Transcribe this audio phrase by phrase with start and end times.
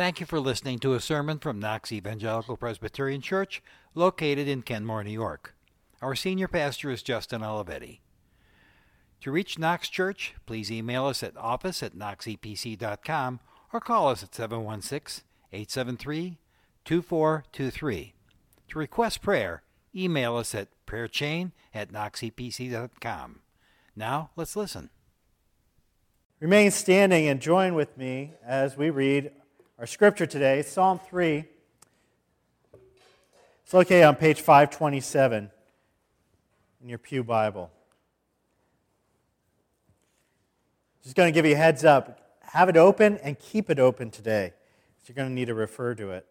[0.00, 3.62] Thank you for listening to a sermon from Knox Evangelical Presbyterian Church,
[3.94, 5.54] located in Kenmore, New York.
[6.00, 7.98] Our senior pastor is Justin Olivetti.
[9.20, 13.40] To reach Knox Church, please email us at office at knoxepc.com
[13.74, 15.22] or call us at 716
[15.52, 16.38] 873
[16.86, 18.14] 2423.
[18.68, 19.62] To request prayer,
[19.94, 23.40] email us at prayerchain at knoxepc.com.
[23.94, 24.88] Now, let's listen.
[26.40, 29.32] Remain standing and join with me as we read
[29.80, 31.42] our scripture today, Psalm 3.
[33.64, 35.50] It's located on page 527
[36.82, 37.70] in your Pew Bible.
[41.02, 42.36] Just going to give you a heads up.
[42.42, 44.52] Have it open and keep it open today.
[45.00, 46.26] So you're going to need to refer to it.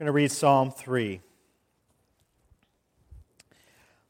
[0.00, 1.20] I'm going to read Psalm 3.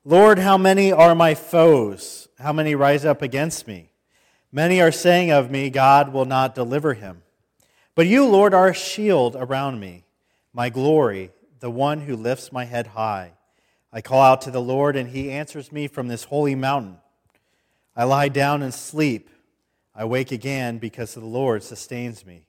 [0.06, 2.28] Lord, how many are my foes?
[2.38, 3.90] How many rise up against me?
[4.50, 7.20] Many are saying of me, God will not deliver him.
[7.98, 10.04] But you, Lord, are a shield around me,
[10.52, 13.32] my glory, the one who lifts my head high.
[13.92, 16.98] I call out to the Lord, and he answers me from this holy mountain.
[17.96, 19.30] I lie down and sleep.
[19.96, 22.46] I wake again because the Lord sustains me.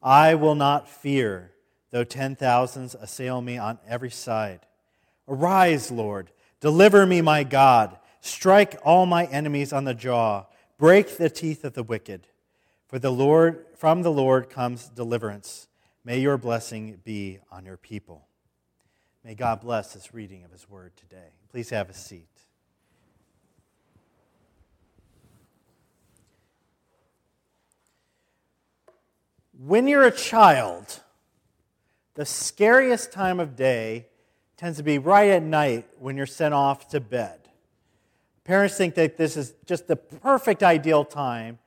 [0.00, 1.50] I will not fear,
[1.90, 4.60] though ten thousands assail me on every side.
[5.26, 7.98] Arise, Lord, deliver me, my God.
[8.20, 10.46] Strike all my enemies on the jaw,
[10.78, 12.28] break the teeth of the wicked.
[12.86, 15.68] For the Lord, from the Lord comes deliverance.
[16.04, 18.26] May your blessing be on your people.
[19.24, 21.30] May God bless this reading of his word today.
[21.50, 22.26] Please have a seat.
[29.56, 31.00] When you're a child,
[32.14, 34.06] the scariest time of day
[34.56, 37.38] tends to be right at night when you're sent off to bed.
[38.42, 41.58] Parents think that this is just the perfect ideal time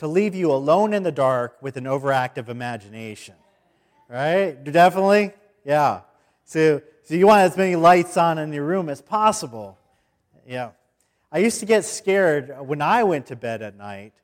[0.00, 3.34] to leave you alone in the dark with an overactive imagination.
[4.08, 4.52] Right?
[4.64, 5.32] Definitely?
[5.62, 6.00] Yeah.
[6.46, 9.76] So, so you want as many lights on in your room as possible.
[10.48, 10.70] Yeah.
[11.30, 14.14] I used to get scared when I went to bed at night.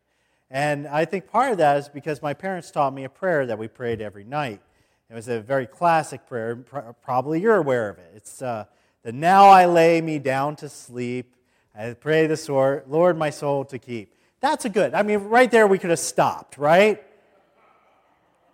[0.50, 3.59] And I think part of that is because my parents taught me a prayer that
[3.59, 4.62] we prayed every night.
[5.11, 6.56] It was a very classic prayer.
[7.03, 8.12] Probably you're aware of it.
[8.17, 8.65] It's uh,
[9.03, 11.37] the now I lay me down to sleep.
[11.79, 14.15] I pray the Lord my soul to keep.
[14.41, 14.95] That's a good.
[14.95, 17.03] I mean, right there we could have stopped, right?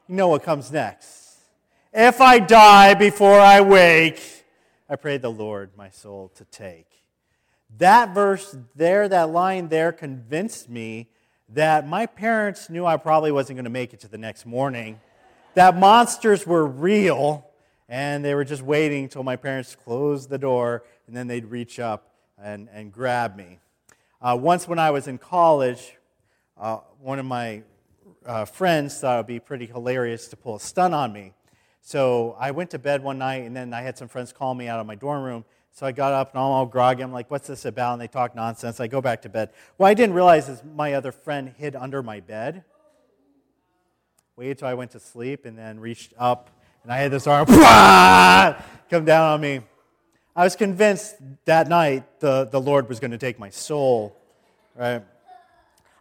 [0.08, 1.36] You know what comes next.
[1.92, 4.44] If I die before I wake,
[4.88, 6.86] I pray the Lord my soul to take.
[7.78, 11.08] That verse there, that line there, convinced me
[11.50, 15.00] that my parents knew I probably wasn't going to make it to the next morning,
[15.54, 17.46] that monsters were real,
[17.88, 21.78] and they were just waiting until my parents closed the door, and then they'd reach
[21.78, 23.58] up and, and grab me.
[24.22, 25.96] Uh, once, when I was in college,
[26.56, 27.64] uh, one of my
[28.24, 31.32] uh, friends thought it would be pretty hilarious to pull a stunt on me.
[31.80, 34.68] So I went to bed one night, and then I had some friends call me
[34.68, 35.44] out of my dorm room.
[35.72, 37.02] So I got up and I'm all groggy.
[37.02, 37.94] I'm like, what's this about?
[37.94, 38.78] And they talk nonsense.
[38.78, 39.50] I go back to bed.
[39.76, 42.62] What I didn't realize is my other friend hid under my bed.
[44.36, 46.48] Waited till I went to sleep and then reached up,
[46.84, 47.46] and I had this arm
[48.88, 49.62] come down on me.
[50.34, 54.16] I was convinced that night the, the Lord was going to take my soul,
[54.74, 55.02] right?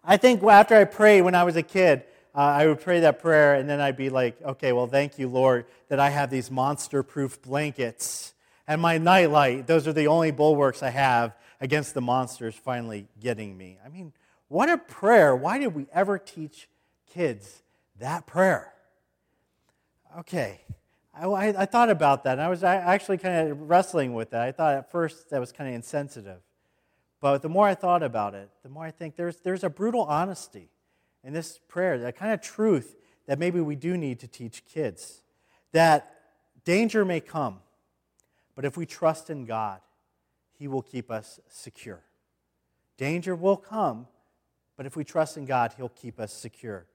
[0.05, 2.03] I think after I prayed when I was a kid,
[2.33, 5.27] uh, I would pray that prayer and then I'd be like, okay, well, thank you,
[5.27, 8.33] Lord, that I have these monster proof blankets
[8.67, 9.67] and my nightlight.
[9.67, 13.79] Those are the only bulwarks I have against the monsters finally getting me.
[13.85, 14.13] I mean,
[14.47, 15.35] what a prayer.
[15.35, 16.69] Why did we ever teach
[17.13, 17.61] kids
[17.99, 18.73] that prayer?
[20.19, 20.61] Okay,
[21.21, 24.41] I, I, thought about that, and I was actually kind of wrestling with that.
[24.41, 26.39] I thought at first that was kind of insensitive.
[27.19, 30.01] But the more I thought about it, the more I think there's, there's a brutal
[30.01, 30.69] honesty
[31.23, 32.95] in this prayer, that kind of truth
[33.27, 35.21] that maybe we do need to teach kids.
[35.71, 36.11] That
[36.65, 37.59] danger may come,
[38.55, 39.79] but if we trust in God,
[40.57, 42.01] He will keep us secure.
[42.97, 44.07] Danger will come,
[44.75, 46.87] but if we trust in God, He'll keep us secure.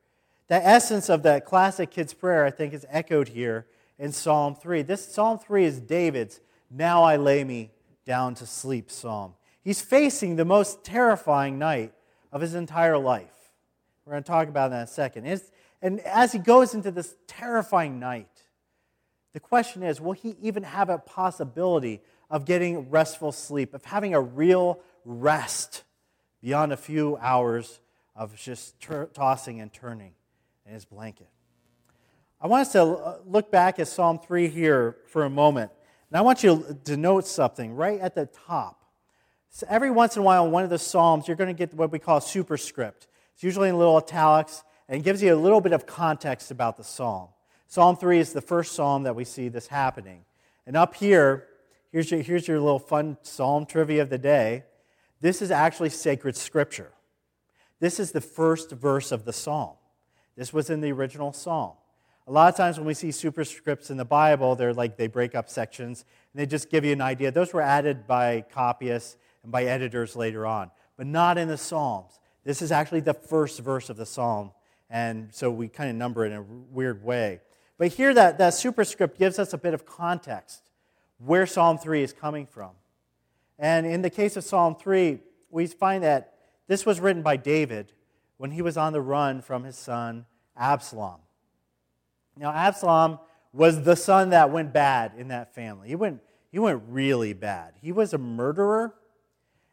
[0.48, 3.66] The essence of that classic kids' prayer, I think, is echoed here
[3.98, 4.82] in Psalm 3.
[4.82, 6.40] This Psalm 3 is David's
[6.70, 7.70] Now I Lay Me
[8.04, 9.34] Down to Sleep psalm.
[9.62, 11.92] He's facing the most terrifying night
[12.32, 13.32] of his entire life.
[14.04, 15.40] We're going to talk about that in a second.
[15.82, 18.28] And as he goes into this terrifying night,
[19.32, 22.00] the question is will he even have a possibility
[22.30, 25.82] of getting restful sleep, of having a real rest
[26.40, 27.80] beyond a few hours
[28.14, 30.12] of just tur- tossing and turning
[30.64, 31.28] in his blanket?
[32.40, 35.70] I want us to uh, look back at Psalm 3 here for a moment.
[36.10, 38.84] And I want you to note something right at the top.
[39.48, 41.72] So every once in a while, in one of the Psalms, you're going to get
[41.72, 43.08] what we call superscript.
[43.34, 46.76] It's usually in little italics, and it gives you a little bit of context about
[46.76, 47.28] the psalm.
[47.68, 50.24] Psalm 3 is the first psalm that we see this happening.
[50.66, 51.46] And up here,
[51.90, 54.64] here's your, here's your little fun psalm trivia of the day.
[55.20, 56.92] This is actually sacred scripture.
[57.80, 59.74] This is the first verse of the psalm.
[60.36, 61.72] This was in the original psalm.
[62.28, 65.34] A lot of times when we see superscripts in the Bible, they're like they break
[65.34, 67.30] up sections and they just give you an idea.
[67.30, 72.18] Those were added by copyists and by editors later on, but not in the Psalms.
[72.44, 74.52] This is actually the first verse of the psalm,
[74.88, 77.40] and so we kind of number it in a weird way.
[77.76, 80.62] But here, that, that superscript gives us a bit of context
[81.18, 82.70] where Psalm 3 is coming from.
[83.58, 85.18] And in the case of Psalm 3,
[85.50, 86.34] we find that
[86.68, 87.92] this was written by David
[88.36, 90.26] when he was on the run from his son
[90.56, 91.20] Absalom.
[92.36, 93.18] Now, Absalom
[93.52, 95.88] was the son that went bad in that family.
[95.88, 97.72] He went, he went really bad.
[97.80, 98.94] He was a murderer,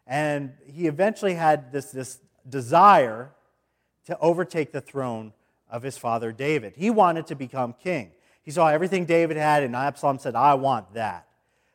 [0.08, 3.32] and he eventually had this, this desire
[4.06, 5.34] to overtake the throne
[5.70, 6.74] of his father David.
[6.76, 8.12] He wanted to become king.
[8.44, 11.28] He saw everything David had, and Absalom said, I want that.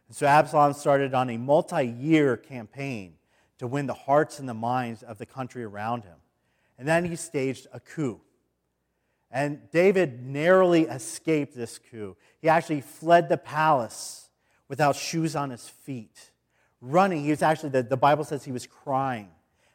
[0.09, 3.15] And so Absalom started on a multi year campaign
[3.59, 6.17] to win the hearts and the minds of the country around him.
[6.79, 8.21] And then he staged a coup.
[9.31, 12.17] And David narrowly escaped this coup.
[12.41, 14.31] He actually fled the palace
[14.69, 16.31] without shoes on his feet.
[16.81, 19.29] Running, he was actually, the, the Bible says he was crying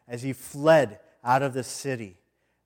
[0.07, 2.17] as he fled out of the city,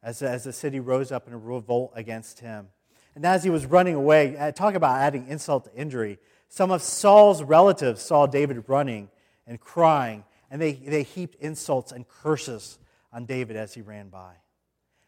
[0.01, 2.67] as, as the city rose up in a revolt against him.
[3.15, 6.19] And as he was running away, uh, talk about adding insult to injury,
[6.49, 9.09] some of Saul's relatives saw David running
[9.45, 12.77] and crying, and they, they heaped insults and curses
[13.11, 14.35] on David as he ran by.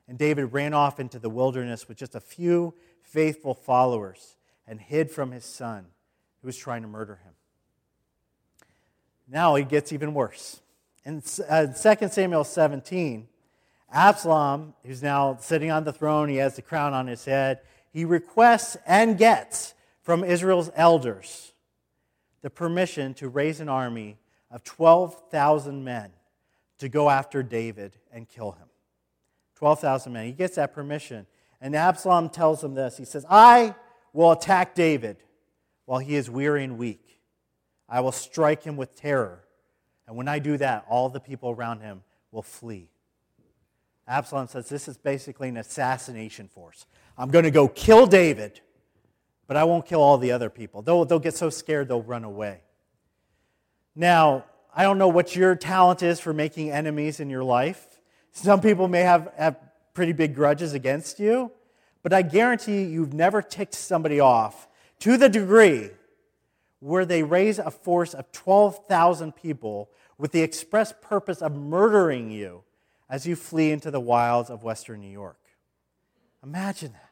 [0.09, 2.73] And David ran off into the wilderness with just a few
[3.03, 5.85] faithful followers and hid from his son
[6.41, 7.33] who was trying to murder him.
[9.27, 10.61] Now it gets even worse.
[11.05, 13.27] In 2 uh, Samuel 17,
[13.93, 17.59] Absalom, who's now sitting on the throne, he has the crown on his head,
[17.93, 21.53] he requests and gets from Israel's elders
[22.41, 24.17] the permission to raise an army
[24.49, 26.09] of 12,000 men
[26.79, 28.68] to go after David and kill him.
[29.59, 30.25] 12,000 men.
[30.25, 31.27] He gets that permission.
[31.61, 33.75] And Absalom tells him this He says, I
[34.13, 35.17] will attack David
[35.85, 37.19] while he is weary and weak.
[37.87, 39.43] I will strike him with terror.
[40.07, 42.89] And when I do that, all the people around him will flee.
[44.07, 46.85] Absalom says, This is basically an assassination force.
[47.17, 48.61] I'm going to go kill David,
[49.45, 50.81] but I won't kill all the other people.
[50.81, 52.61] They'll, they'll get so scared they'll run away.
[53.93, 57.98] Now, I don't know what your talent is for making enemies in your life.
[58.31, 59.57] Some people may have, have
[59.93, 61.51] pretty big grudges against you,
[62.03, 64.67] but I guarantee you've never ticked somebody off
[64.99, 65.89] to the degree
[66.79, 72.63] where they raise a force of 12,000 people with the express purpose of murdering you
[73.09, 75.39] as you flee into the wilds of Western New York.
[76.43, 77.09] Imagine that.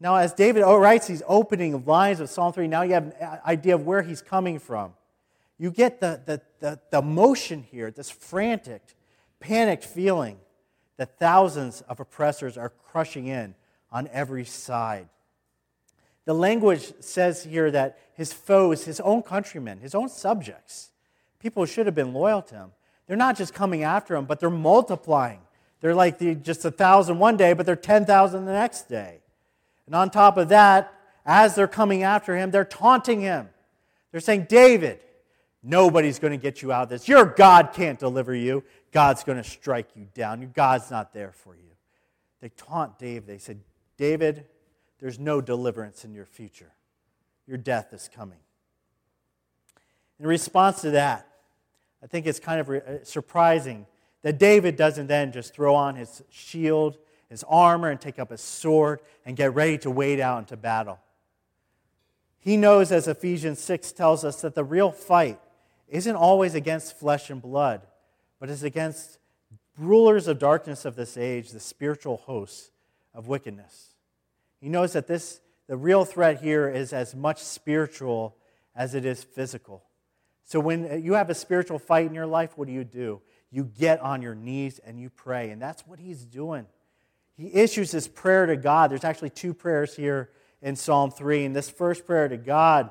[0.00, 3.38] Now, as David writes these opening lines of Psalm 3, now you have an uh,
[3.46, 4.94] idea of where he's coming from.
[5.58, 8.82] You get the, the, the, the motion here, this frantic,
[9.42, 10.38] panicked feeling
[10.96, 13.54] that thousands of oppressors are crushing in
[13.90, 15.08] on every side.
[16.24, 20.90] The language says here that his foes, his own countrymen, his own subjects,
[21.40, 22.72] people who should have been loyal to him,
[23.06, 25.40] they're not just coming after him, but they're multiplying.
[25.80, 29.20] They're like the, just a thousand one day, but they're 10,000 the next day.
[29.86, 30.94] And on top of that,
[31.26, 33.48] as they're coming after him, they're taunting him.
[34.12, 35.00] They're saying, David,
[35.62, 37.08] nobody's going to get you out of this.
[37.08, 38.64] Your God can't deliver you.
[38.90, 40.40] God's going to strike you down.
[40.40, 41.70] Your God's not there for you.
[42.40, 43.26] They taunt David.
[43.26, 43.60] They said,
[43.96, 44.46] David,
[44.98, 46.72] there's no deliverance in your future.
[47.46, 48.38] Your death is coming.
[50.18, 51.26] In response to that,
[52.02, 53.86] I think it's kind of uh, surprising
[54.22, 58.40] that David doesn't then just throw on his shield, his armor, and take up his
[58.40, 60.98] sword and get ready to wade out into battle.
[62.38, 65.38] He knows, as Ephesians 6 tells us, that the real fight
[65.92, 67.82] isn't always against flesh and blood,
[68.40, 69.18] but is against
[69.78, 72.70] rulers of darkness of this age, the spiritual hosts
[73.14, 73.94] of wickedness.
[74.60, 78.36] He knows that this, the real threat here is as much spiritual
[78.74, 79.84] as it is physical.
[80.44, 83.20] So when you have a spiritual fight in your life, what do you do?
[83.50, 85.50] You get on your knees and you pray.
[85.50, 86.66] And that's what he's doing.
[87.36, 88.90] He issues this prayer to God.
[88.90, 90.30] There's actually two prayers here
[90.62, 91.44] in Psalm 3.
[91.44, 92.90] And this first prayer to God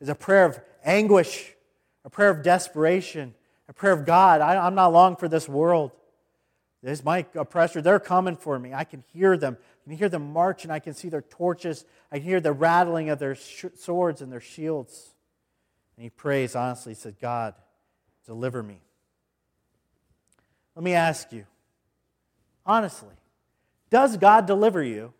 [0.00, 1.54] is a prayer of anguish,
[2.06, 3.34] a prayer of desperation,
[3.68, 5.90] a prayer of God, I, am not long for this world.
[6.82, 7.82] There's my oppressor.
[7.82, 8.72] They're coming for me.
[8.72, 9.58] I can hear them.
[9.60, 11.84] I can hear them march, and I can see their torches.
[12.12, 15.14] I can hear the rattling of their sh- swords and their shields.
[15.96, 16.92] And he prays honestly.
[16.92, 17.54] He said, God,
[18.24, 18.80] deliver me.
[20.76, 21.46] Let me ask you,
[22.64, 23.14] honestly,
[23.90, 25.12] Does God deliver you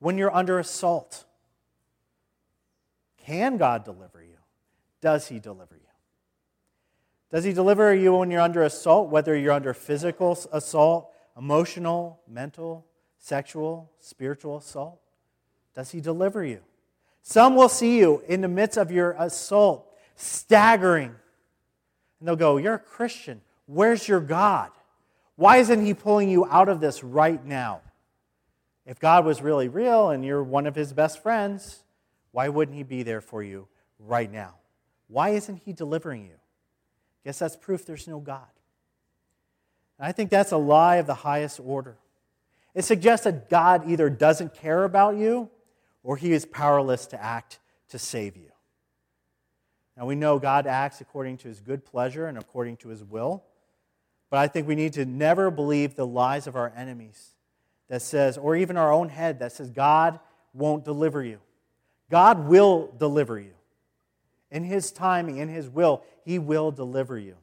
[0.00, 1.24] when you're under assault?
[3.24, 4.36] Can God deliver you?
[5.00, 5.79] Does He deliver you?
[7.30, 12.86] Does He deliver you when you're under assault, whether you're under physical assault, emotional, mental,
[13.18, 15.00] sexual, spiritual assault?
[15.74, 16.60] Does He deliver you?
[17.22, 21.14] Some will see you in the midst of your assault, staggering.
[22.18, 23.40] And they'll go, You're a Christian.
[23.66, 24.70] Where's your God?
[25.36, 27.82] Why isn't He pulling you out of this right now?
[28.84, 31.84] If God was really real and you're one of His best friends,
[32.32, 33.68] why wouldn't He be there for you
[34.00, 34.56] right now?
[35.06, 36.39] Why isn't He delivering you?
[37.24, 38.48] Guess that's proof there's no God.
[39.98, 41.98] And I think that's a lie of the highest order.
[42.74, 45.50] It suggests that God either doesn't care about you
[46.02, 47.58] or he is powerless to act
[47.90, 48.50] to save you.
[49.96, 53.44] Now we know God acts according to his good pleasure and according to his will,
[54.30, 57.34] but I think we need to never believe the lies of our enemies
[57.88, 60.20] that says, or even our own head that says, God
[60.54, 61.40] won't deliver you.
[62.08, 63.52] God will deliver you.
[64.50, 67.36] In his timing, in his will, he will deliver you.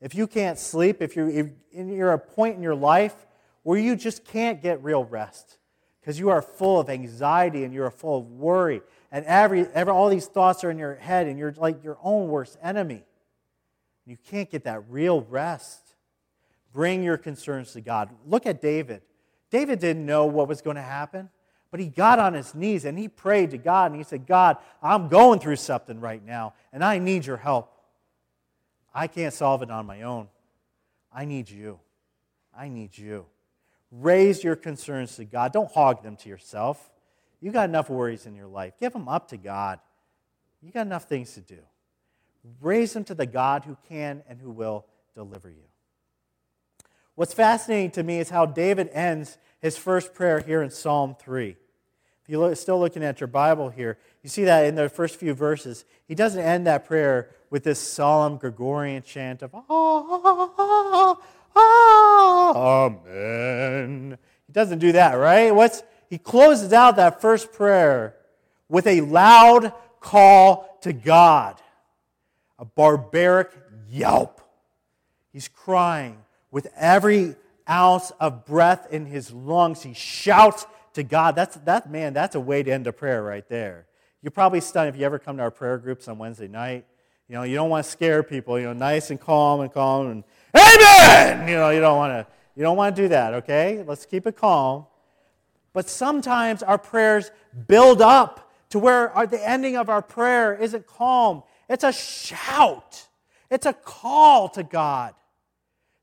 [0.00, 3.14] If you can't sleep, if you're, if you're at a point in your life
[3.62, 5.58] where you just can't get real rest
[6.00, 10.08] because you are full of anxiety and you're full of worry, and every, every, all
[10.08, 13.04] these thoughts are in your head, and you're like your own worst enemy.
[14.04, 15.94] You can't get that real rest.
[16.72, 18.10] Bring your concerns to God.
[18.26, 19.02] Look at David.
[19.50, 21.28] David didn't know what was going to happen,
[21.72, 24.58] but he got on his knees and he prayed to God and he said, God,
[24.82, 27.72] I'm going through something right now, and I need your help.
[28.94, 30.28] I can't solve it on my own.
[31.10, 31.80] I need you.
[32.56, 33.24] I need you.
[33.90, 35.54] Raise your concerns to God.
[35.54, 36.90] Don't hog them to yourself.
[37.40, 38.74] You got enough worries in your life.
[38.78, 39.80] Give them up to God.
[40.60, 41.58] You got enough things to do.
[42.60, 45.64] Raise them to the God who can and who will deliver you.
[47.14, 51.56] What's fascinating to me is how David ends his first prayer here in Psalm 3.
[52.32, 55.84] You're still looking at your Bible here, you see that in the first few verses.
[56.08, 61.18] He doesn't end that prayer with this solemn Gregorian chant of, ah, ah,
[61.54, 64.16] ah, Amen.
[64.46, 65.54] He doesn't do that, right?
[65.54, 68.16] What's, he closes out that first prayer
[68.66, 71.60] with a loud call to God,
[72.58, 73.50] a barbaric
[73.90, 74.40] yelp.
[75.34, 76.16] He's crying
[76.50, 77.36] with every
[77.68, 79.82] ounce of breath in his lungs.
[79.82, 81.36] He shouts to God.
[81.36, 83.86] That's that man, that's a way to end a prayer right there.
[84.22, 86.86] You're probably stunned if you ever come to our prayer groups on Wednesday night.
[87.28, 90.08] You know, you don't want to scare people, you know, nice and calm and calm
[90.08, 91.48] and Amen!
[91.48, 93.82] You know, you don't want to you don't want to do that, okay?
[93.86, 94.86] Let's keep it calm.
[95.72, 97.30] But sometimes our prayers
[97.66, 101.42] build up to where our, the ending of our prayer isn't calm.
[101.68, 103.06] It's a shout.
[103.50, 105.14] It's a call to God.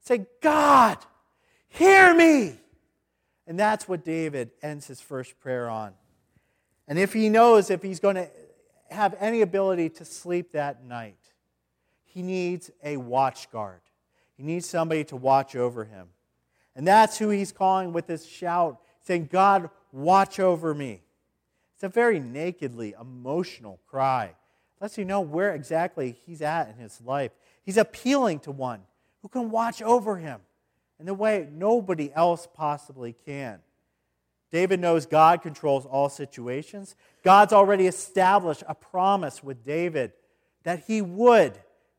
[0.01, 0.97] Say, God,
[1.67, 2.57] hear me.
[3.49, 5.93] And that's what David ends his first prayer on.
[6.87, 8.29] And if he knows if he's going to
[8.91, 11.17] have any ability to sleep that night,
[12.05, 13.81] he needs a watch guard.
[14.37, 16.09] He needs somebody to watch over him.
[16.75, 21.01] And that's who he's calling with this shout, saying, God, watch over me.
[21.73, 24.35] It's a very nakedly emotional cry.
[24.79, 27.31] Lets you know where exactly he's at in his life.
[27.63, 28.81] He's appealing to one
[29.23, 30.39] who can watch over him
[30.99, 33.59] in the way nobody else possibly can.
[34.51, 36.95] David knows God controls all situations.
[37.23, 40.11] God's already established a promise with David
[40.63, 41.57] that he would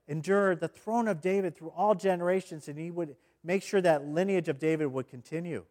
[0.09, 4.49] endure the throne of David through all generations and he would make sure that lineage
[4.49, 5.65] of David would continue.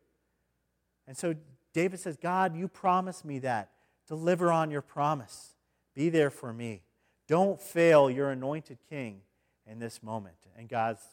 [1.08, 1.36] And so
[1.74, 3.72] David says, God, you promised me that.
[4.08, 5.54] Deliver on your promise.
[5.94, 6.82] Be there for me.
[7.28, 9.22] Don't fail your anointed king
[9.68, 10.36] in this moment.
[10.58, 11.04] And God's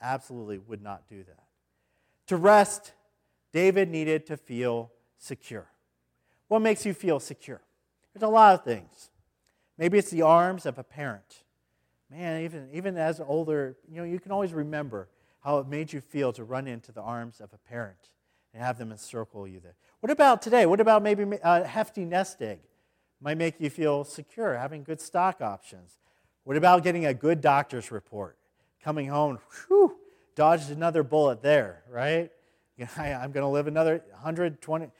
[0.00, 1.41] absolutely would not do that.
[2.28, 2.92] To rest,
[3.52, 5.66] David needed to feel secure.
[6.48, 7.60] What makes you feel secure?
[8.12, 9.10] There's a lot of things.
[9.78, 11.44] Maybe it's the arms of a parent.
[12.10, 15.08] Man, even, even as older, you know, you can always remember
[15.40, 18.10] how it made you feel to run into the arms of a parent
[18.52, 19.76] and have them encircle you there.
[20.00, 20.66] What about today?
[20.66, 22.60] What about maybe a hefty nest egg?
[23.20, 25.96] Might make you feel secure, having good stock options.
[26.44, 28.36] What about getting a good doctor's report?
[28.82, 29.38] coming home,
[29.68, 29.96] whew,
[30.34, 32.30] dodged another bullet there, right?
[32.96, 34.90] I'm going to live another 120.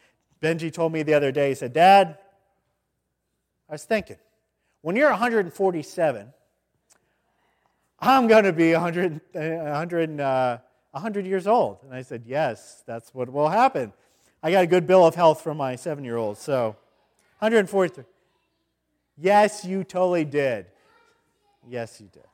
[0.40, 2.18] Benji told me the other day, he said, Dad,
[3.68, 4.16] I was thinking,
[4.82, 6.32] when you're 147,
[8.00, 10.58] I'm going to be 100, 100, uh,
[10.90, 11.78] 100 years old.
[11.84, 13.92] And I said, Yes, that's what will happen.
[14.42, 16.76] I got a good bill of health from my seven year old, so
[17.38, 18.04] 143.
[19.16, 20.66] Yes, you totally did.
[21.68, 22.24] Yes, you did.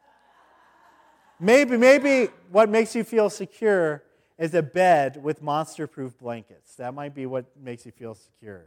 [1.41, 4.03] Maybe, maybe what makes you feel secure
[4.39, 6.77] is a bed with monster proof blankets.
[6.77, 8.67] That might be what makes you feel secure.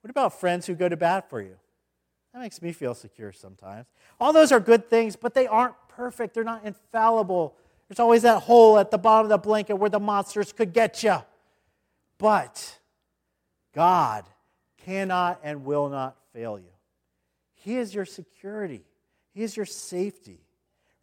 [0.00, 1.56] What about friends who go to bat for you?
[2.32, 3.86] That makes me feel secure sometimes.
[4.20, 6.34] All those are good things, but they aren't perfect.
[6.34, 7.56] They're not infallible.
[7.88, 11.02] There's always that hole at the bottom of the blanket where the monsters could get
[11.02, 11.16] you.
[12.18, 12.78] But
[13.74, 14.24] God
[14.84, 16.72] cannot and will not fail you.
[17.54, 18.84] He is your security,
[19.34, 20.45] He is your safety.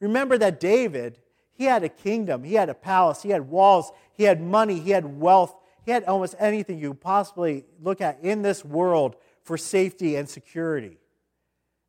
[0.03, 1.17] Remember that David,
[1.53, 4.91] he had a kingdom, he had a palace, he had walls, he had money, he
[4.91, 5.55] had wealth,
[5.85, 10.27] he had almost anything you could possibly look at in this world for safety and
[10.27, 10.97] security.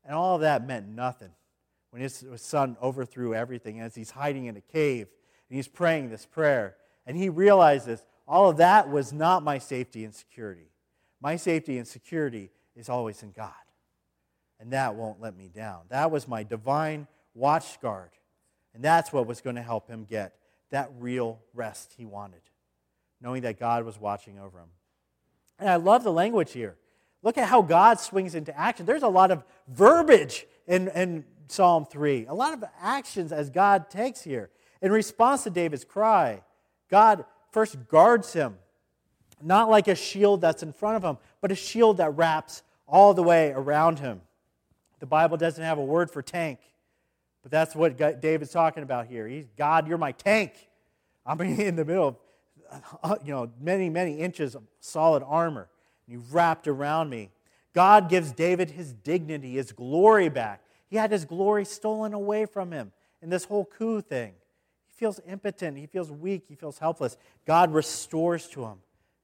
[0.04, 1.30] And all of that meant nothing
[1.90, 5.08] when his son overthrew everything as he's hiding in a cave
[5.48, 6.76] and he's praying this prayer.
[7.06, 10.70] And he realizes all of that was not my safety and security.
[11.20, 13.52] My safety and security is always in God.
[14.60, 15.80] And that won't let me down.
[15.88, 18.10] That was my divine watch guard.
[18.74, 20.34] And that's what was going to help him get
[20.70, 22.40] that real rest he wanted,
[23.20, 24.68] knowing that God was watching over him.
[25.58, 26.76] And I love the language here.
[27.22, 28.84] Look at how God swings into action.
[28.84, 33.88] There's a lot of verbiage in, in Psalm 3, a lot of actions as God
[33.88, 34.50] takes here.
[34.82, 36.42] In response to David's cry,
[36.90, 38.58] God first guards him,
[39.42, 43.14] not like a shield that's in front of him, but a shield that wraps all
[43.14, 44.20] the way around him.
[45.00, 46.58] The Bible doesn't have a word for tank,
[47.44, 49.28] but that's what David's talking about here.
[49.28, 50.52] He's God, you're my tank.
[51.24, 52.16] I'm in the middle of
[53.02, 55.68] uh, you know many many inches of solid armor.
[56.08, 57.30] You wrapped around me.
[57.74, 60.62] God gives David his dignity, his glory back.
[60.88, 64.32] He had his glory stolen away from him in this whole coup thing.
[64.86, 65.76] He feels impotent.
[65.76, 66.44] He feels weak.
[66.48, 67.16] He feels helpless.
[67.46, 68.78] God restores to him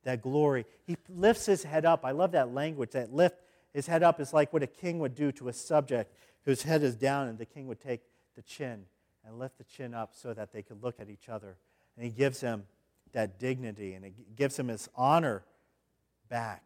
[0.05, 0.67] that glory.
[0.87, 2.05] He lifts his head up.
[2.05, 2.91] I love that language.
[2.91, 3.37] That lift
[3.73, 6.13] his head up is like what a king would do to a subject
[6.45, 8.01] whose head is down, and the king would take
[8.41, 8.87] the chin
[9.27, 11.57] and lift the chin up so that they could look at each other.
[11.97, 12.65] And he gives him
[13.13, 15.43] that dignity and it gives him his honor
[16.31, 16.63] back.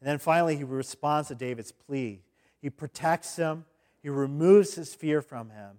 [0.00, 2.22] And then finally, he responds to David's plea.
[2.62, 3.66] He protects him,
[4.02, 5.78] he removes his fear from him,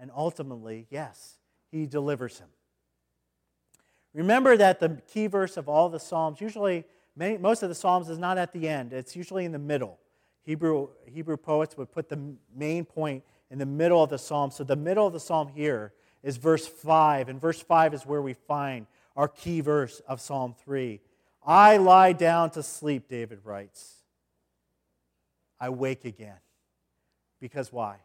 [0.00, 1.36] and ultimately, yes,
[1.70, 2.48] he delivers him.
[4.14, 8.08] Remember that the key verse of all the Psalms, usually, many, most of the Psalms
[8.08, 9.98] is not at the end, it's usually in the middle.
[10.42, 14.50] Hebrew, Hebrew poets would put the main point in the middle of the psalm.
[14.50, 18.22] So the middle of the psalm here is verse 5, and verse 5 is where
[18.22, 21.00] we find our key verse of Psalm 3.
[21.44, 23.96] I lie down to sleep, David writes.
[25.60, 26.38] I wake again.
[27.40, 27.96] Because why?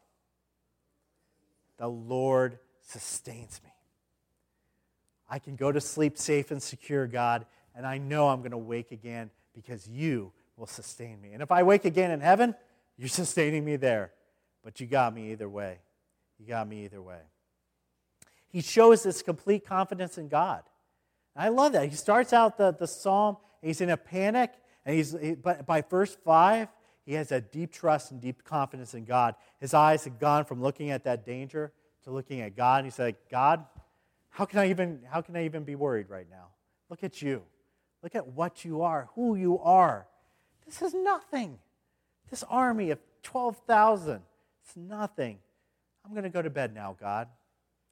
[1.77, 3.71] The Lord sustains me.
[5.29, 8.57] I can go to sleep safe and secure, God, and I know I'm going to
[8.57, 11.31] wake again because you will sustain me.
[11.31, 12.53] And if I wake again in heaven,
[12.97, 14.11] you're sustaining me there.
[14.67, 15.77] But you got me either way.
[16.37, 17.21] You got me either way.
[18.49, 20.63] He shows this complete confidence in God.
[21.37, 21.87] I love that.
[21.87, 24.51] He starts out the, the psalm, he's in a panic,
[24.85, 26.67] and he's, but by verse 5,
[27.05, 29.35] he has a deep trust and deep confidence in God.
[29.61, 31.71] His eyes have gone from looking at that danger
[32.03, 32.83] to looking at God.
[32.83, 33.63] He said, God,
[34.31, 36.47] how can I even, how can I even be worried right now?
[36.89, 37.41] Look at you.
[38.03, 40.07] Look at what you are, who you are.
[40.65, 41.57] This is nothing.
[42.29, 44.23] This army of 12,000,
[44.67, 45.39] it's nothing.
[46.03, 47.29] I'm going to go to bed now, God.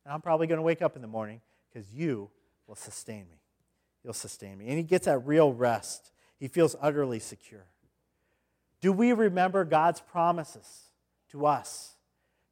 [0.03, 1.39] And I'm probably going to wake up in the morning
[1.71, 2.29] because you
[2.67, 3.39] will sustain me.
[4.03, 4.67] You'll sustain me.
[4.67, 6.11] And he gets that real rest.
[6.37, 7.65] He feels utterly secure.
[8.81, 10.91] Do we remember God's promises
[11.31, 11.95] to us?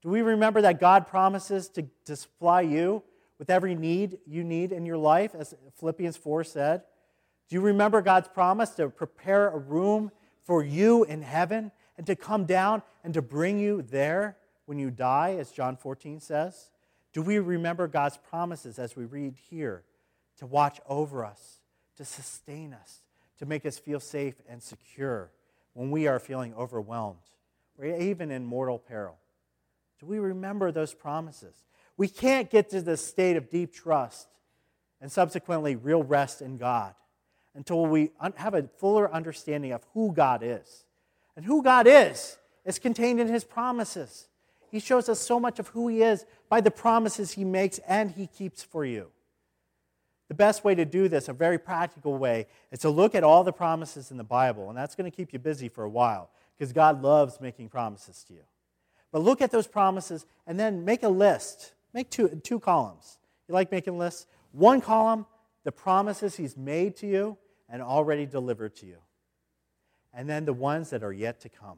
[0.02, 3.04] Do we remember that God promises to, to supply you
[3.40, 6.84] with every need you need in your life, as Philippians 4 said?
[7.50, 10.12] Do you remember God's promise to prepare a room
[10.44, 14.90] for you in heaven and to come down and to bring you there when you
[14.90, 16.72] die, as John 14 says?
[17.12, 19.84] Do we remember God's promises as we read here?
[20.38, 21.60] to watch over us,
[21.98, 23.02] to sustain us,
[23.40, 25.32] to make us feel safe and secure
[25.74, 27.20] when we are feeling overwhelmed
[27.78, 29.18] or even in mortal peril.
[30.00, 31.56] Do we remember those promises?
[31.98, 34.28] We can't get to this state of deep trust
[35.00, 36.94] and subsequently real rest in God
[37.56, 40.86] until we have a fuller understanding of who God is.
[41.36, 44.28] And who God is is contained in His promises.
[44.70, 48.12] He shows us so much of who He is by the promises He makes and
[48.12, 49.08] He keeps for you.
[50.30, 53.44] The best way to do this, a very practical way, is to look at all
[53.44, 56.32] the promises in the Bible, and that's going to keep you busy for a while
[56.58, 58.44] because God loves making promises to you.
[59.12, 61.74] But look at those promises and then make a list.
[61.94, 63.20] Make two, two columns.
[63.48, 64.26] You like making lists?
[64.54, 65.28] One column,
[65.66, 67.38] the promises He's made to you
[67.70, 68.98] and already delivered to you.
[70.14, 71.78] And then the ones that are yet to come.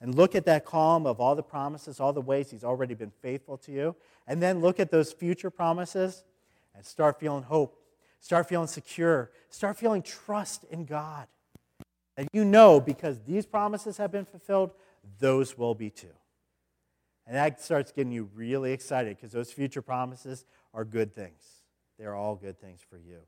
[0.00, 3.12] And look at that column of all the promises, all the ways He's already been
[3.22, 3.96] faithful to you.
[4.26, 6.24] And then look at those future promises
[6.74, 7.80] and start feeling hope.
[8.20, 9.30] Start feeling secure.
[9.50, 11.26] Start feeling trust in God.
[12.16, 14.72] And you know because these promises have been fulfilled,
[15.18, 16.14] those will be too.
[17.26, 21.42] And that starts getting you really excited because those future promises are good things.
[21.98, 23.18] They're all good things for you.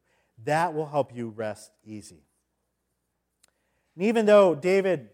[0.44, 2.22] That will help you rest easy.
[3.98, 5.08] And even though David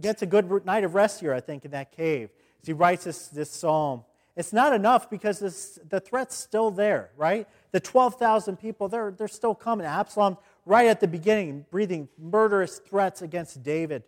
[0.00, 3.02] gets a good night of rest here, I think, in that cave, as he writes
[3.02, 4.04] this, this psalm,
[4.36, 7.48] it's not enough because this, the threat's still there, right?
[7.72, 9.84] The 12,000 people, they're, they're still coming.
[9.84, 14.04] Absalom, right at the beginning, breathing murderous threats against David.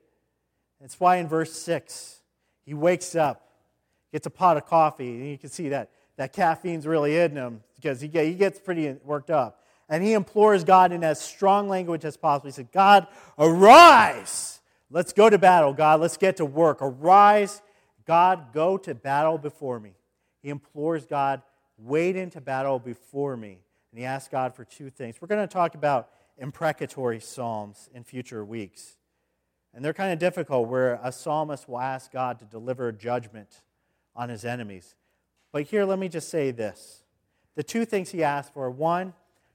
[0.81, 2.21] That's why in verse 6,
[2.65, 3.49] he wakes up,
[4.13, 7.65] gets a pot of coffee, and you can see that, that caffeine's really in him
[7.75, 9.64] because he, he gets pretty worked up.
[9.95, 12.49] And he implores God in as strong language as possible.
[12.49, 13.07] He said, God,
[13.39, 14.61] arise!
[14.91, 16.01] Let's go to battle, God.
[16.01, 16.79] Let's get to work.
[16.81, 17.63] Arise,
[18.05, 19.93] God, go to battle before me.
[20.43, 21.43] He implores God,
[21.79, 23.61] wade into battle before me.
[23.93, 25.19] And he asks God for two things.
[25.21, 28.97] We're going to talk about imprecatory psalms in future weeks.
[29.73, 33.63] And they're kind of difficult, where a psalmist will ask God to deliver judgment
[34.17, 34.97] on his enemies.
[35.53, 37.05] But here, let me just say this
[37.55, 39.15] the two things he asked for one,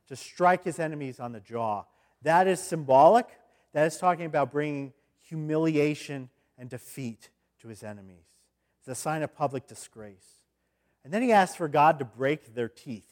[0.09, 1.85] to strike his enemies on the jaw.
[2.23, 3.27] That is symbolic.
[3.73, 4.91] That is talking about bringing
[5.27, 7.29] humiliation and defeat
[7.61, 8.25] to his enemies.
[8.79, 10.39] It's a sign of public disgrace.
[11.05, 13.07] And then he asks for God to break their teeth,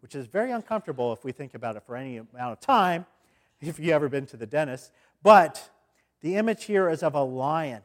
[0.00, 3.06] which is very uncomfortable if we think about it for any amount of time,
[3.60, 4.92] if you've ever been to the dentist.
[5.22, 5.70] But
[6.20, 7.82] the image here is of a lion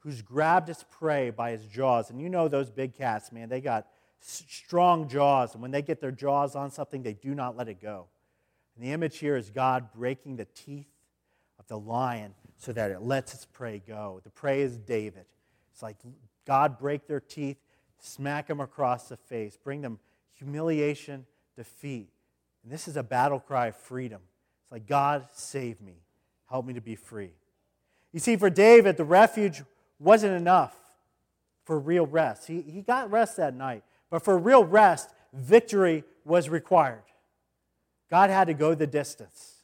[0.00, 2.10] who's grabbed its prey by his jaws.
[2.10, 3.86] And you know those big cats, man, they got
[4.20, 5.54] strong jaws.
[5.54, 8.06] And when they get their jaws on something, they do not let it go.
[8.76, 10.88] And the image here is God breaking the teeth
[11.58, 14.20] of the lion so that it lets its prey go.
[14.24, 15.24] The prey is David.
[15.72, 15.96] It's like
[16.44, 17.58] God break their teeth,
[17.98, 19.98] smack them across the face, bring them
[20.34, 21.26] humiliation,
[21.56, 22.08] defeat.
[22.62, 24.20] And this is a battle cry of freedom.
[24.64, 26.02] It's like, God, save me.
[26.48, 27.32] Help me to be free.
[28.12, 29.62] You see, for David, the refuge
[29.98, 30.74] wasn't enough
[31.64, 32.46] for real rest.
[32.46, 37.02] He, he got rest that night, but for real rest, victory was required.
[38.10, 39.62] God had to go the distance.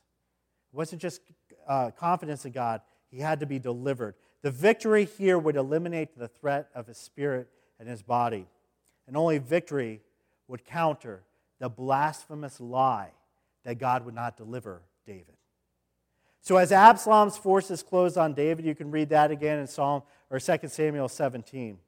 [0.73, 1.21] It wasn't just
[1.67, 4.15] uh, confidence in God, he had to be delivered.
[4.43, 8.47] The victory here would eliminate the threat of his spirit and his body.
[9.07, 10.01] And only victory
[10.49, 11.23] would counter
[11.59, 13.13] the blasphemous lie
[13.65, 15.37] that God would not deliver David.
[16.43, 20.39] So as Absalom's forces closed on David, you can read that again in Psalm or
[20.39, 21.79] 2 Samuel 17.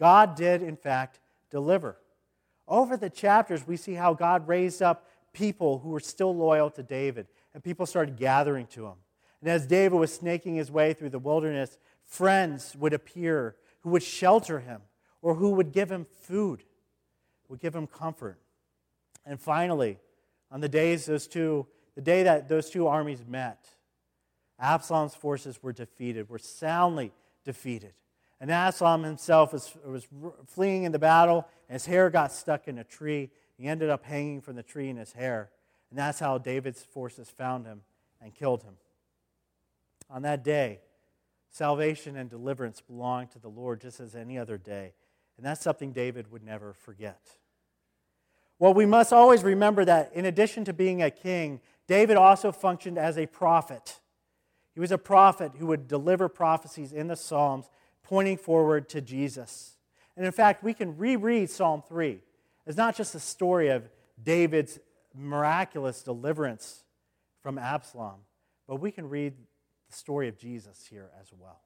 [0.00, 1.20] God did in fact
[1.52, 1.98] deliver.
[2.66, 6.82] Over the chapters, we see how God raised up people who were still loyal to
[6.82, 8.96] David, and people started gathering to him.
[9.40, 14.02] And as David was snaking his way through the wilderness, friends would appear who would
[14.02, 14.80] shelter him
[15.20, 16.64] or who would give him food,
[17.48, 18.38] would give him comfort.
[19.26, 19.98] And finally,
[20.50, 23.68] on the days those two, the day that those two armies met,
[24.58, 27.12] Absalom's forces were defeated, were soundly
[27.44, 27.94] defeated.
[28.42, 30.08] And Absalom himself was, was
[30.48, 33.30] fleeing in the battle, and his hair got stuck in a tree.
[33.56, 35.50] He ended up hanging from the tree in his hair.
[35.90, 37.82] And that's how David's forces found him
[38.20, 38.74] and killed him.
[40.10, 40.80] On that day,
[41.50, 44.94] salvation and deliverance belong to the Lord just as any other day.
[45.36, 47.20] And that's something David would never forget.
[48.58, 52.98] Well, we must always remember that in addition to being a king, David also functioned
[52.98, 54.00] as a prophet.
[54.74, 57.70] He was a prophet who would deliver prophecies in the Psalms
[58.02, 59.76] pointing forward to Jesus.
[60.16, 62.20] And in fact, we can reread Psalm 3.
[62.66, 63.88] It's not just a story of
[64.22, 64.78] David's
[65.14, 66.84] miraculous deliverance
[67.42, 68.20] from Absalom,
[68.68, 69.34] but we can read
[69.90, 71.60] the story of Jesus here as well.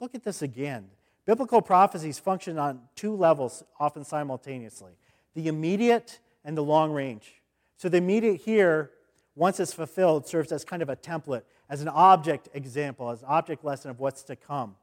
[0.00, 0.88] Look at this again.
[1.24, 4.92] Biblical prophecies function on two levels, often simultaneously
[5.34, 7.40] the immediate and the long range.
[7.76, 8.90] So the immediate here,
[9.34, 13.28] once it's fulfilled, serves as kind of a template as an object example, as an
[13.28, 14.76] object lesson of what's to come.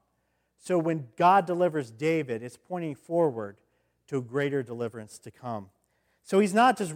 [0.59, 3.57] So when God delivers David, it's pointing forward
[4.07, 5.69] to a greater deliverance to come.
[6.23, 6.93] So he's not just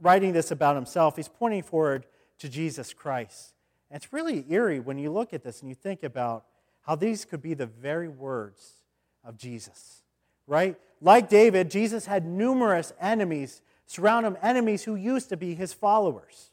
[0.00, 2.06] writing this about himself, he's pointing forward
[2.38, 3.54] to Jesus Christ.
[3.90, 6.44] And it's really eerie when you look at this and you think about
[6.82, 8.74] how these could be the very words
[9.24, 10.02] of Jesus,
[10.46, 10.76] right?
[11.00, 16.50] Like David, Jesus had numerous enemies surround him, enemies who used to be his followers,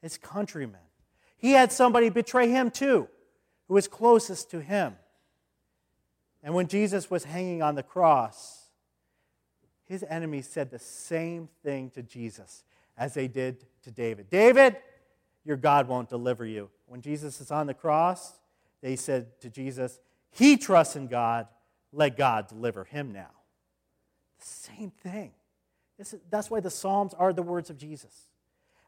[0.00, 0.80] his countrymen.
[1.36, 3.08] He had somebody betray him too,
[3.66, 4.96] who was closest to him.
[6.48, 8.70] And when Jesus was hanging on the cross,
[9.84, 12.64] his enemies said the same thing to Jesus
[12.96, 14.76] as they did to David David,
[15.44, 16.70] your God won't deliver you.
[16.86, 18.32] When Jesus is on the cross,
[18.80, 21.48] they said to Jesus, He trusts in God,
[21.92, 23.32] let God deliver him now.
[24.40, 25.32] The same thing.
[25.98, 28.28] Is, that's why the Psalms are the words of Jesus.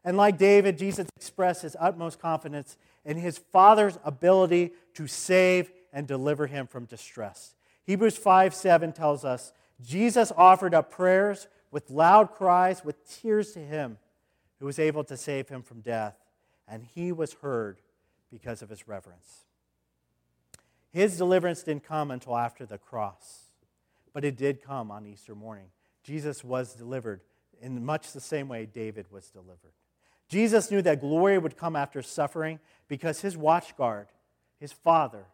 [0.03, 6.07] And like David, Jesus expressed his utmost confidence in his Father's ability to save and
[6.07, 7.55] deliver him from distress.
[7.83, 13.59] Hebrews 5 7 tells us Jesus offered up prayers with loud cries, with tears to
[13.59, 13.97] him
[14.59, 16.15] who was able to save him from death,
[16.67, 17.81] and he was heard
[18.29, 19.45] because of his reverence.
[20.91, 23.45] His deliverance didn't come until after the cross,
[24.13, 25.67] but it did come on Easter morning.
[26.03, 27.21] Jesus was delivered
[27.61, 29.73] in much the same way David was delivered.
[30.27, 34.07] Jesus knew that glory would come after suffering because his watchguard,
[34.59, 35.25] his father,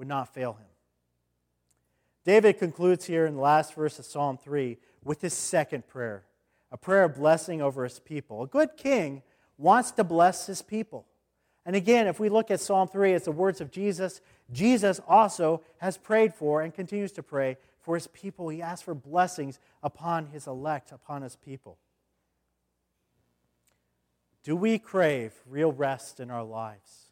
[0.00, 0.66] would not fail him.
[2.24, 6.24] David concludes here in the last verse of Psalm 3 with his second prayer,
[6.72, 8.42] a prayer of blessing over his people.
[8.42, 9.20] A good king
[9.58, 11.04] wants to bless his people.
[11.66, 15.60] And again, if we look at Psalm 3 as the words of Jesus, Jesus also
[15.82, 18.48] has prayed for and continues to pray for his people.
[18.48, 21.76] He asks for blessings upon his elect, upon his people.
[24.44, 27.09] Do we crave real rest in our lives?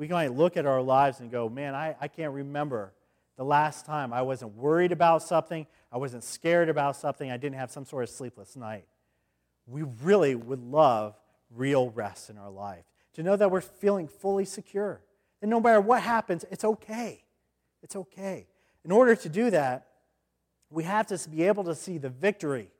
[0.00, 2.94] We might look at our lives and go, man, I, I can't remember
[3.36, 7.56] the last time I wasn't worried about something, I wasn't scared about something, I didn't
[7.56, 8.86] have some sort of sleepless night.
[9.66, 11.16] We really would love
[11.54, 12.86] real rest in our life.
[13.16, 15.02] To know that we're feeling fully secure.
[15.42, 17.22] And no matter what happens, it's okay.
[17.82, 18.46] It's okay.
[18.86, 19.86] In order to do that,
[20.70, 22.70] we have to be able to see the victory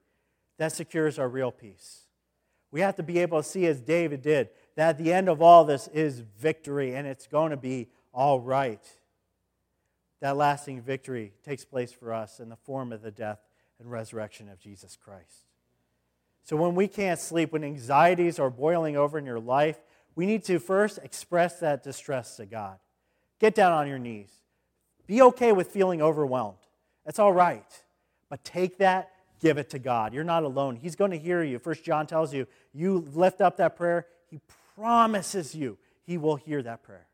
[0.56, 2.06] that secures our real peace.
[2.70, 5.64] We have to be able to see, as David did, that the end of all
[5.64, 8.82] this is victory and it's going to be all right.
[10.20, 13.40] That lasting victory takes place for us in the form of the death
[13.78, 15.46] and resurrection of Jesus Christ.
[16.44, 19.78] So when we can't sleep, when anxieties are boiling over in your life,
[20.14, 22.78] we need to first express that distress to God.
[23.38, 24.30] Get down on your knees.
[25.06, 26.58] Be okay with feeling overwhelmed.
[27.04, 27.64] That's all right.
[28.28, 30.14] But take that, give it to God.
[30.14, 30.76] You're not alone.
[30.76, 31.58] He's going to hear you.
[31.58, 34.40] First John tells you, you lift up that prayer, he
[34.76, 35.78] promises you
[36.10, 37.06] he will hear that prayer.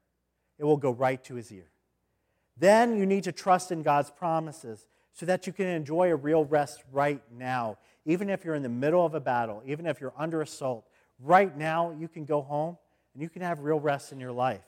[0.58, 1.68] It will go right to his ear.
[2.56, 6.46] Then you need to trust in God's promises so that you can enjoy a real
[6.46, 7.76] rest right now.
[8.06, 10.86] Even if you're in the middle of a battle, even if you're under assault,
[11.20, 12.78] right now you can go home
[13.12, 14.64] and you can have real rest in your life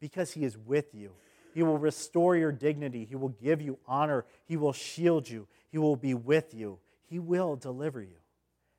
[0.00, 1.12] because He is with you.
[1.52, 3.04] He will restore your dignity.
[3.04, 4.24] He will give you honor.
[4.46, 5.48] He will shield you.
[5.70, 6.78] He will be with you.
[7.08, 8.18] He will deliver you.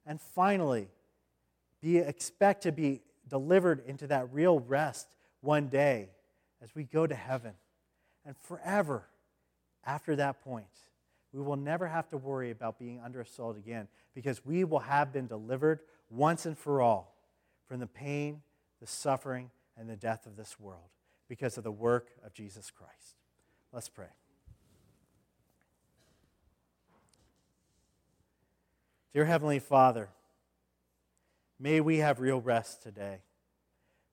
[0.05, 0.89] And finally,
[1.81, 5.07] be, expect to be delivered into that real rest
[5.41, 6.09] one day
[6.61, 7.53] as we go to heaven.
[8.25, 9.03] And forever
[9.85, 10.65] after that point,
[11.33, 15.13] we will never have to worry about being under assault again because we will have
[15.13, 17.15] been delivered once and for all
[17.67, 18.41] from the pain
[18.79, 20.89] the suffering, and the death of this world
[21.27, 23.15] because of the work of Jesus Christ.
[23.71, 24.07] Let's pray.
[29.13, 30.09] Dear Heavenly Father,
[31.59, 33.19] may we have real rest today,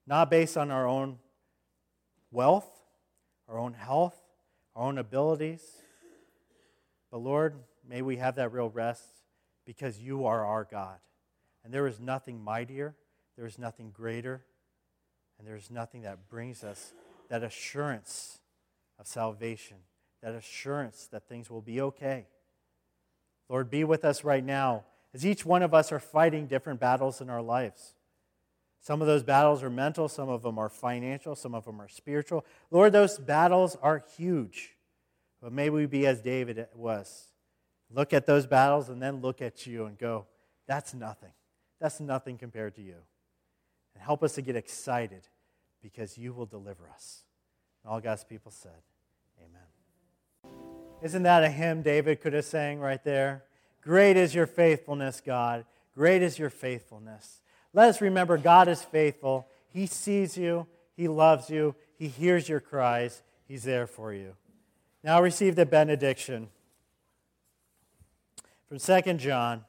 [0.07, 1.19] not based on our own
[2.31, 2.67] wealth,
[3.47, 4.15] our own health,
[4.75, 5.63] our own abilities,
[7.11, 7.55] but Lord,
[7.87, 9.03] may we have that real rest
[9.65, 10.97] because you are our God.
[11.63, 12.95] And there is nothing mightier,
[13.35, 14.45] there is nothing greater
[15.37, 16.93] and there's nothing that brings us
[17.29, 18.39] that assurance
[18.97, 19.77] of salvation,
[20.21, 22.27] that assurance that things will be okay.
[23.49, 27.21] Lord, be with us right now as each one of us are fighting different battles
[27.21, 27.93] in our lives.
[28.81, 31.87] Some of those battles are mental, some of them are financial, some of them are
[31.87, 32.45] spiritual.
[32.69, 34.75] Lord, those battles are huge.
[35.41, 37.27] But may we be as David was.
[37.91, 40.25] Look at those battles and then look at you and go,
[40.67, 41.31] that's nothing.
[41.79, 42.97] That's nothing compared to you.
[43.93, 45.27] And help us to get excited
[45.81, 47.23] because you will deliver us.
[47.83, 48.81] And all God's people said.
[51.01, 53.43] Isn't that a hymn David could have sang right there?
[53.81, 55.65] Great is your faithfulness, God.
[55.93, 57.41] Great is your faithfulness.
[57.73, 59.47] Let us remember God is faithful.
[59.69, 64.35] He sees you, He loves you, He hears your cries, He's there for you.
[65.03, 66.49] Now receive the benediction
[68.67, 69.65] from 2 John.